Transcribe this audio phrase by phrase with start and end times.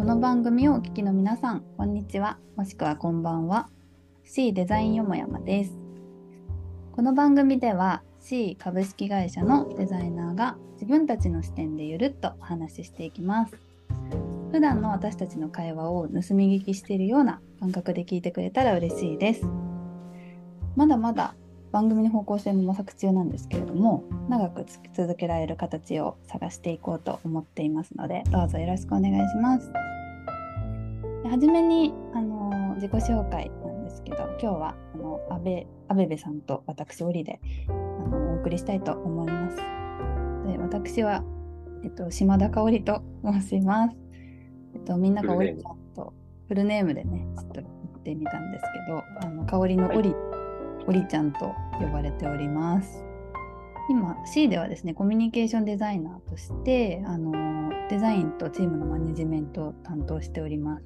[0.00, 3.68] この番組をお聞きの皆さん、こんにちは、もしくはこんばんは。
[4.24, 5.78] C デザインよもやまです。
[6.92, 13.58] この番組では C 株式会社のデザイナーが自分たちの視点でゆるっとお話ししていきます。
[14.52, 19.46] 普段の私たちの会話を盗み聞きしているような感覚で聞いてくれたら嬉しいです。
[20.76, 21.34] まだまだ
[21.72, 29.70] 番組の方向性も模索中なんですけれども長く続けられる形を探していこうと思っていますのでどうぞよろしくお願いします。
[31.30, 39.56] はじめにあの自己紹介なんですけど今日はあの安倍安倍部さんと私折であのお送りしたいと思います。
[39.56, 41.22] で私は、
[41.84, 43.96] えっと、島田香織と申します。
[44.74, 46.12] えっと、みんなが織ちゃんと
[46.48, 47.66] フルネームでねちょっと言っ
[48.02, 50.29] てみたんですけどあの香織の織、はい
[50.90, 53.04] おりちゃんと呼ばれております。
[53.88, 60.84] 今 C ではですねコミュニケーションデザイナーとしてあのデザインとチームのマネジメントを担当しております。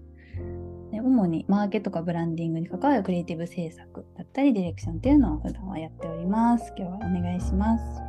[0.91, 6.75] で主にマーケとかブランディングに関わるクリエイティブ制作だったりディレクションっていうのを普段はやっております。
[6.77, 8.03] 今日はお願いします。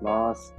[0.00, 0.54] ます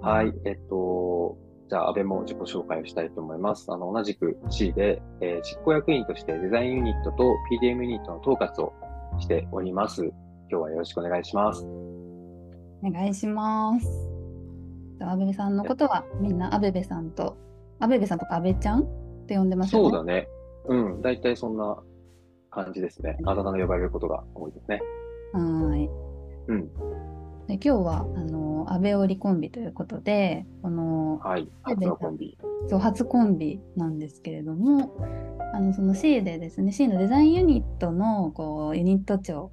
[0.00, 1.36] はい、えっと、
[1.68, 3.70] じゃあ、安倍も自己紹介をしたいと思います。
[3.70, 8.72] あの、同じく C で、えー、執行役員としてデザインユニットと PDM ユニットの統括を
[9.18, 10.04] しております。
[10.04, 10.12] 今
[10.48, 11.64] 日はよろしくお願いします。
[11.64, 13.86] お願いします。
[15.02, 17.36] 阿部さんのことはみんな阿部さんと、
[17.78, 18.86] 阿部さんとか阿部ちゃんっ
[19.26, 19.90] て呼んでますよね？
[19.90, 20.28] そうだね。
[20.66, 21.78] うん、大体そんな
[22.50, 23.16] 感じですね。
[23.24, 24.82] あだ名で呼ばれることが多いですね。
[25.32, 25.88] はい。
[26.48, 26.68] うん。
[27.46, 32.38] で今日はあの安倍織コンビということで、この、はい、初のコンビ。
[32.68, 34.94] そう初コンビなんですけれども、
[35.52, 39.50] あのその C でですね C のデザインユニットのこうユニット長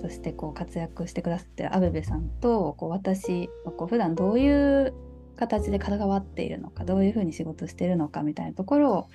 [0.00, 4.94] としてこう活躍してくださってる阿部部さんとこう私こう普段どういう
[5.36, 9.08] 形で関わっているのかどういうふうに仕事しているのかみたいなところを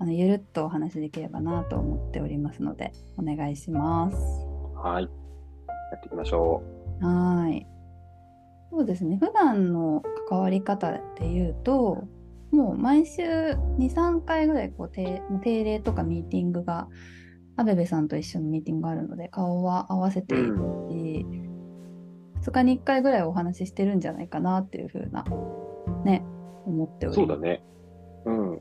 [0.00, 4.16] あのゆるっとお話しできればなと思っておりますのでお願いします。
[4.82, 6.62] はいやっていきましょ
[7.00, 7.04] う。
[7.04, 7.77] はい
[8.70, 9.16] そうですね。
[9.16, 12.04] 普段の関わり方でいうと
[12.50, 13.22] もう毎週
[13.78, 16.88] 23回ぐらいこう定定例とかミーティングが
[17.56, 25.24] 阿部部さんと一緒のミーティングがあるので顔は合わせているし、うん、2日に1回ぐらいお話ししてるんじゃないかなっていうふうな
[26.04, 26.24] ね
[26.64, 27.62] 思っておりそうだね。
[28.24, 28.60] うん。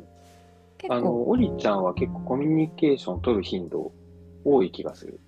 [0.90, 3.92] あのオリちゃんは結構コミュニケーション取る頻度
[4.46, 5.20] 多い気がする。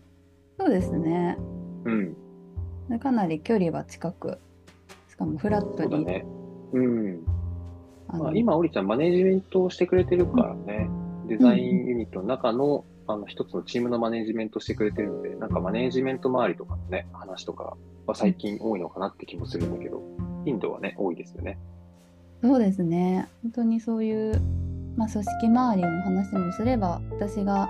[0.60, 1.38] そうですね。
[1.86, 3.00] うん。
[3.00, 4.38] かなり距離は近くし
[5.20, 5.84] かもフラットに。
[5.84, 6.26] そうだね。
[6.74, 7.24] うん。
[8.08, 10.90] まあ、今、おりちゃん、マネジメントをしてくれてるからね、
[11.28, 17.76] デザインユニットの中の、あの一つのチームのマネジメントしてくれてるので、なんかマネジメント周りとかのね、話とか
[18.08, 20.02] は最近多いのかなって気もするんだけど、
[20.46, 21.58] 頻度はね、多いですよね。
[22.42, 23.28] そうですね。
[23.44, 24.42] 本当にそういう、
[24.96, 27.70] まあ、組織周りの話もすれば、私が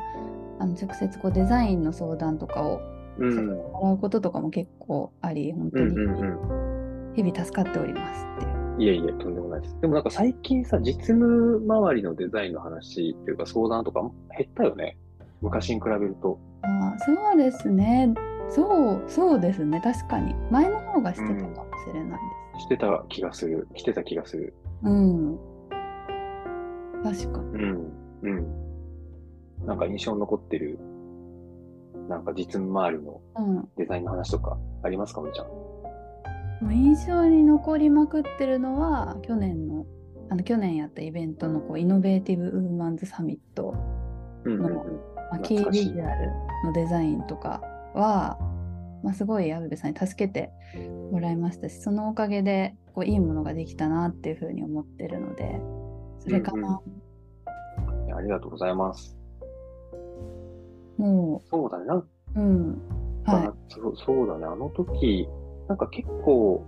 [0.59, 2.81] あの直接こうデザインの相談とかを
[3.17, 5.95] もらうこととかも結構あり、本当に
[7.21, 8.81] 日々助かっておりますっていう。
[8.81, 9.77] いえいえ、とんでもないです。
[9.81, 14.01] でもなんか最近さ、実務周りのデザインの話っていうか相談とか
[14.37, 14.97] 減ったよね。
[15.41, 16.39] 昔に比べると。
[16.61, 18.13] あそうですね。
[18.49, 19.81] そう、そうですね。
[19.83, 20.33] 確かに。
[20.49, 22.21] 前の方がしてたかもしれないです。
[22.53, 23.67] うん、してた気がする。
[23.75, 24.53] してた気がする。
[24.83, 25.37] うん。
[27.03, 27.45] 確かに。
[27.45, 27.91] うん。
[28.21, 29.65] うん。
[29.65, 30.79] なんか印象に残ってる、
[32.07, 33.19] なんか実務周りの
[33.75, 35.47] デザインの話とかありますか、お、う、ちゃん？
[36.61, 39.85] 印象に残りまくってるのは去年の
[40.31, 43.73] あの去年やったイベントのこうイノベーティブ・ウーマンズ・サミット
[44.45, 44.75] の、うんうんうん。
[45.31, 46.31] まあ、キービジュアル
[46.65, 47.61] のデザインとか
[47.95, 48.37] は、
[49.03, 50.51] まあ、すごい矢部さんに助けて
[51.11, 55.59] もらいましたしそのおかげでこういいものができたなっていうふうに思ってるので
[56.19, 56.81] それかな、
[57.87, 59.15] うんうん、ありがとうございます。
[60.97, 61.85] もうそうだね。
[62.35, 62.81] うん。
[63.23, 64.45] はい、そそうだね。
[64.45, 65.27] あの時
[65.69, 66.65] なんか結構、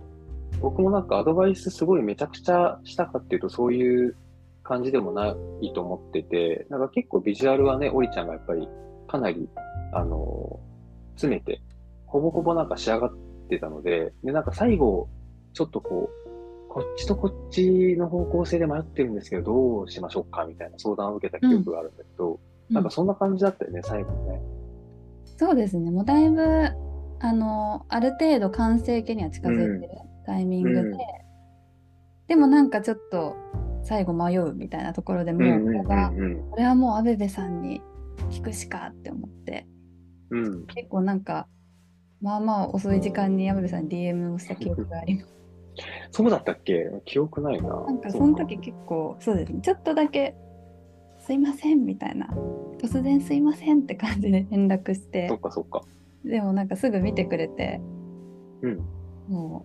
[0.60, 4.16] 僕もなんかアドバイスすごいめちゃくちゃしたかっていうとそういう
[4.62, 8.68] 感じでもないと思ってて、なんか結構ビジュアルはね、オリちゃんがやっぱり
[9.08, 9.48] かなり、
[9.92, 10.60] あの、
[11.16, 11.60] 詰めて、
[12.06, 13.12] ほぼほぼなんか仕上がっ
[13.48, 15.08] てたので、で、なんか最後、
[15.52, 22.38] ちょっとこう、こっちとこっちの方向性で迷ってるんですけど、どうしましょうかみたいな相談を受けた記憶があるんだけど、
[22.70, 24.40] うん、なんかそんな感じだったよね、最後ね。
[25.36, 25.90] そうですね。
[25.90, 26.70] もうだいぶ
[27.22, 29.92] あのある程度完成形には近づいてる
[30.26, 30.98] タイミングで、うん、
[32.26, 33.36] でもなんかちょっと
[33.84, 36.12] 最後迷うみたいなところでもうこれは、
[36.50, 37.80] これはもう阿部部さんに
[38.30, 39.66] 聞くしかって思って、
[40.30, 41.46] うん、結構なんか
[42.20, 45.34] まあまあ遅い時間に阿部部さんに DM をした記憶があります。
[46.10, 46.90] そうだったっけ？
[47.04, 47.68] 記憶ないな。
[47.68, 49.60] なんかその時結構そうですね。
[49.62, 50.34] ちょっとだけ
[51.18, 52.26] すいませんみたいな。
[52.78, 55.28] 突然すいませんって感じで連絡して。
[55.28, 55.82] そっかそっか。
[56.24, 57.80] でもなんかすぐ見てくれて
[58.62, 58.80] うん。
[59.28, 59.64] も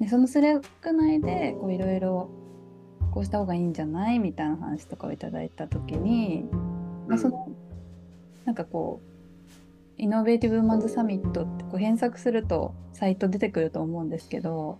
[0.00, 2.30] うでそのスレック内でこういろいろ
[3.12, 6.44] こうした方がいいんじゃないみたいな話とかをいただいた時に、
[7.08, 7.48] まあ、その
[8.44, 14.78] なんかこうイノベーティブウーマンズサミットってこう検索するとサイト出てくると思うんですけど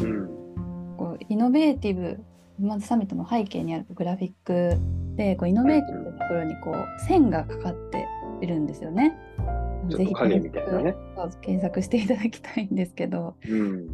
[0.00, 0.28] うん。
[0.96, 2.20] こうイノベーティブ
[2.60, 4.76] ウーマンズサミットの背景にあるグラフィック
[5.16, 8.06] でこうイノベーティブってところにこう線がかかって
[8.40, 9.16] いるんですよね。
[9.88, 10.96] ちょっと影みたいなね。
[11.40, 13.88] 検索していただきたいんですけどうん。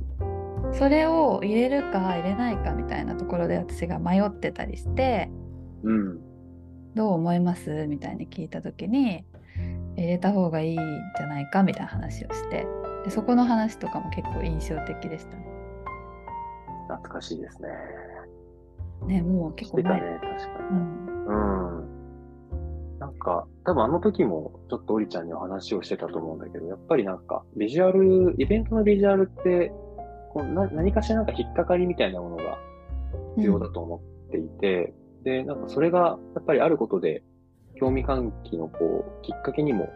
[0.72, 5.30] それを入れるか入れないかみたいなところで私が迷ってたりして
[5.82, 6.18] うん。
[6.94, 9.24] どう思いますみたいに聞いた時に
[9.96, 10.76] 入れた方がいいん
[11.16, 12.66] じゃないかみたいな話をして
[13.04, 15.46] でそこの話とかも結構印象的でしたね。
[16.88, 17.68] 懐かしいですね。
[19.06, 20.78] ねもう結構前、ね、確かに。
[20.78, 21.83] うん、うん。
[23.04, 29.70] なんか、多分あの時もちょっとオリちゃんにお話をしてたと思うんだけど、やっぱりなんか、ビジュアル、イベントのビジュアルって、
[30.32, 32.58] こうな何かしらなんか引っかかりみたいなものが
[33.36, 37.22] 必要だと思っていて、で、なんかそれがやっぱりあることで、
[37.78, 39.86] 興味喚起のこう、きっかけにも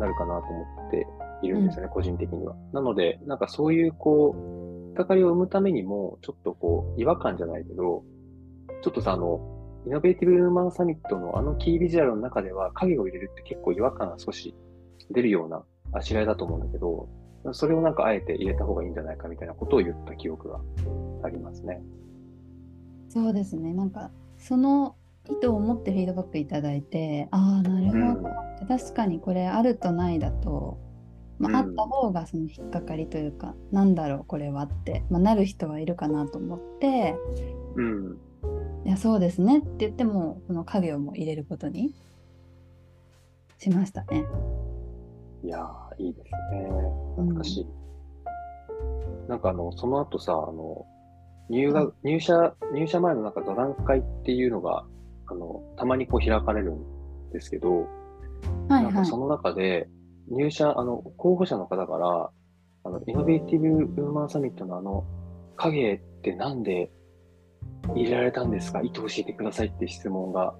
[0.00, 1.06] なるかなと思って
[1.42, 2.56] いるんですよね、個人的には。
[2.72, 8.04] なので、なんかそういうこう、引っかかりを生むためにも、ちょっとこう、違和感じゃないけど、
[8.82, 9.57] ちょっとさ、あの、
[9.88, 14.54] イノベーティブウーマンサミットのあのキービジュアルの中では影を入れるって結構違和感が少し
[15.10, 15.62] 出るような
[15.92, 17.08] あしらいだと思うんだけど、
[17.52, 20.60] それをなんかあえて入れた方がいいんじゃないかみたいなことを言った記憶が
[21.24, 21.80] ありますね。
[23.08, 24.94] そうですねなんかその
[25.26, 28.28] 意図を持ってフィードバックいただいてああなるほど、
[28.68, 30.76] 確かにこれあるとないだと、
[31.38, 37.16] まあうんあった方がその引っかかりというか、なんだろうこれはって、まあ、なる人はいるかなと思って
[37.76, 38.18] うん。
[38.84, 41.94] いやそうですねって言ってもその影をも入れることに
[43.58, 44.24] しましたね。
[45.44, 46.68] いやー、いいですね。
[47.16, 47.66] 懐かしい。
[49.28, 50.86] なんかあの、その後さ、あの、
[51.48, 54.84] 入学、入社、入社前のなんか座談会っていうのが、
[55.26, 57.86] あの、たまにこう開かれるんですけど、はい
[58.70, 59.16] はいなんかそ。
[59.16, 59.88] の中で、
[60.30, 62.30] 入社、あの、候補者の方から、
[62.84, 63.66] あの、イノベーティブ
[64.02, 65.04] ウーマンサミットのあの、
[65.56, 66.90] 影ってなんで
[67.94, 68.80] 入れられたんですか？
[68.82, 70.54] 意図教えてくださいって質問が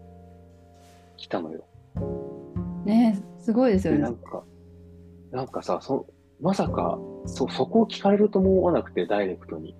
[1.17, 1.65] 来たのよ。
[2.85, 4.17] ねすごいですよで、ねなん。
[4.17, 4.43] か、
[5.31, 6.07] なんかさ、そ、
[6.41, 9.75] まさか、そ、そこを聞かれると思わなくて、ダイレクトに。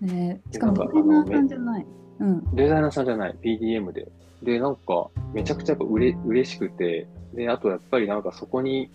[0.00, 1.86] ねしかもなんかデザイナーさんじゃない。
[2.20, 2.54] うん。
[2.54, 4.10] デザイナーさんじゃない、PDM で。
[4.42, 8.90] で、なんか、めちゃくちゃやっぱうれ、嬉しくて、で、あとやっぱりなんかそこに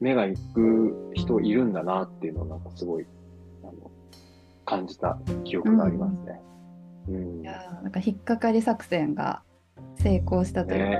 [0.00, 3.06] 目が行く人いるんだなっていうのをなんかすごい、
[3.62, 3.72] あの、
[4.64, 6.40] 感じた記憶がありますね。
[6.42, 6.47] うん。
[7.08, 9.42] いやーなんか引っかかり作戦が
[9.96, 10.90] 成功したというか。
[10.90, 10.98] ね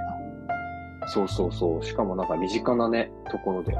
[1.10, 1.84] そうそうそう。
[1.84, 3.72] しかもなんか身近なね、ところで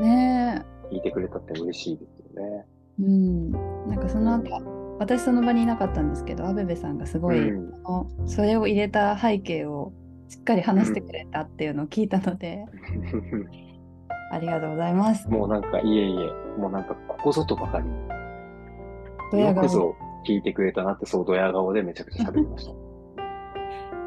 [0.00, 2.64] ね聞いてくれたって嬉しいですよね。
[3.00, 3.02] え。
[3.02, 3.52] うん。
[3.88, 9.92] なんかその後、私その場にいなかったんですけど、アベベさんがすごい、うんそのそれを入れた背景を
[10.28, 12.64] しっかり話してくれたっていうのを聞いたので、
[14.30, 15.28] ありがとうございます。
[15.28, 17.90] もうなんか、いえいえ、もうなんか、ここぞとばかりに、
[19.32, 19.96] ドヤ顔でよくぞ
[20.28, 22.72] 聞いてくれたなって、そう、ドヤ顔でめちゃくちゃ喋りました。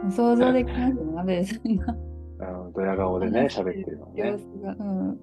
[0.11, 1.95] 想像できますね、アベベさんが。
[2.63, 4.35] うん、ドヤ顔でね、喋ってるのね。
[4.79, 5.19] うん。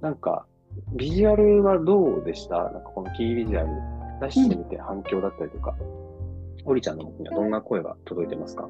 [0.00, 0.46] なんか、
[0.96, 2.56] ビジュアルはどうでした？
[2.56, 3.68] なんかこのキービジュアル
[4.20, 5.76] 出してみて反響だったりとか、
[6.64, 8.68] オリちゃんの方にはどんな声が届いてますか？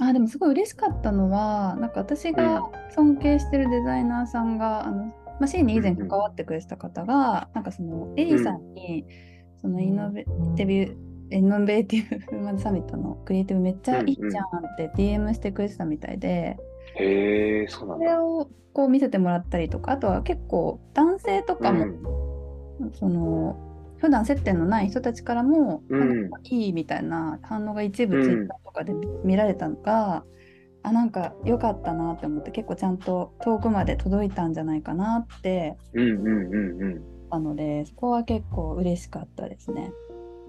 [0.00, 9.04] あでもすごい嬉しかったのはなんか私が尊敬してるデザイナーさんが、あのまあ、C に以前関わってくれてた方が、なんかそのエリさんに、
[9.60, 10.24] そのイノベ
[10.56, 16.56] ティブイノベーティブマン サミットのクリエイティブめっちゃいいじゃんって DM してくれてたみたいで、
[16.94, 18.06] へえ、そうなんだ。
[18.06, 21.86] それをこう見せてもらったりとかあとは結構男性とかも、
[22.92, 23.56] その
[23.98, 26.30] 普段接点のない人たちからも、うん。
[26.44, 30.24] いいみたいな反応が一部うんツイッターとかで見られたのが、
[30.82, 37.17] あなんか良かったなって思って結構ちゃんと遠くまで届いたんじゃないかなってうんうんうんうん。
[37.30, 39.92] あのでそこは結構嬉しかったですね。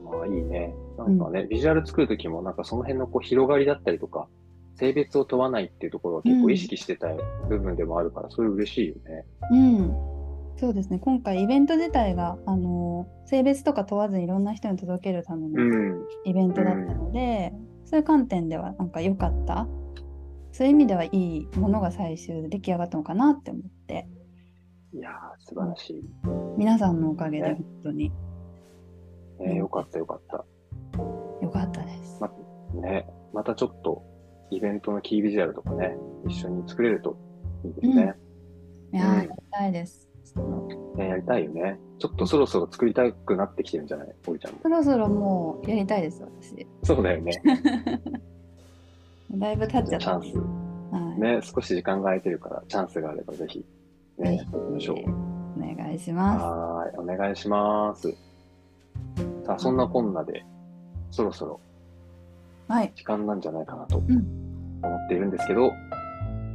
[0.03, 0.73] まあいいね。
[0.97, 4.27] なんかね、ビジュアル作るときもなんかその辺のこう広がりだったりとか、
[4.75, 7.07] 性別を問わないっていうところは結構意識してた
[7.47, 9.25] 部分でもあるから、それ嬉しいよね。
[9.51, 9.95] うん
[10.57, 16.05] そうですね今回イベント自体があの性別とか問わずいろんな人に届けるためうのん。
[16.25, 17.53] イベントだったので、
[17.85, 19.67] そういう観点ではなんか良かった
[20.51, 24.07] そういう意味ではいいものが最終で出来上がったのかなって思って
[25.59, 26.03] 素晴らしい。
[26.57, 28.11] 皆さんのおかげでね本当に
[29.39, 30.45] ね、よかったよかった。
[31.41, 32.21] 良かったです。
[32.21, 32.31] ま
[32.81, 33.05] ね。
[33.33, 34.01] またちょっと
[34.51, 35.97] イベントのキービジュアルとかね、
[36.27, 37.17] 一緒に作れると
[37.65, 38.13] いいですね。
[38.93, 40.09] いやー、うんやりたいです。
[40.95, 41.77] ねやりたいよね。
[41.99, 44.15] ちょっとそろそろ作りたくなってきてるんじゃない？
[44.27, 44.59] おりちゃんも。
[44.63, 46.65] そろそろもうやりたいです、私。
[46.83, 47.33] そうだよね。
[49.31, 49.99] だいぶ経っちゃった。
[49.99, 50.37] チャンス。
[50.91, 53.63] はい、ね、少し時間が空いてるから、チャンスがあればぜひ、
[54.17, 55.28] ね、やっていきましょう。
[55.59, 58.15] お願いしまはーい、お願いします。
[59.45, 60.45] さあ、そんなこんなで、
[61.11, 61.59] そろそろ
[62.67, 62.71] す。
[62.71, 62.91] はい。
[62.95, 64.03] 時間なんじゃないかなとん
[64.81, 65.71] 思っているんですけど、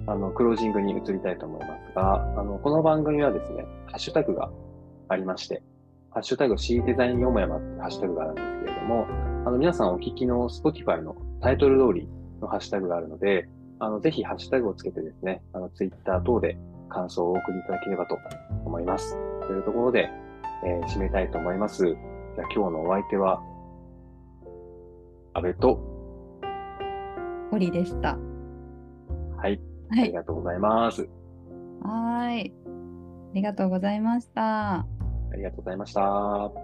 [0.07, 4.51] あの、クロージングに移りたいと思いますが、あの、この番組はですね、ハッシュタグが
[5.09, 5.63] ありまして、
[6.11, 9.07] ハッシュタグ C デザインよもやまってハッシュタグがあるんですけれども、
[9.45, 12.09] あの、皆さんお聞きの Spotify のタイトル通り
[12.41, 13.49] のハッシュタグがあるので、
[13.81, 16.57] あの、ぜひハッシュタグをつけてですね、あの、Twitter 等で
[16.95, 18.19] 感想をお送りいただければと
[18.65, 19.19] 思います。
[19.47, 20.11] というところで、
[20.65, 21.85] えー締めたいと思います。
[21.85, 23.43] じゃあ今日のお相手は、
[25.35, 25.81] 安倍と、
[27.51, 28.17] 堀でした。
[29.37, 29.61] はい、
[29.91, 30.03] はい。
[30.03, 31.09] ありがとうございます。
[31.83, 32.55] はーい。
[32.65, 34.79] ありがとうございました。
[34.79, 34.87] あ
[35.37, 36.64] りがとうございました。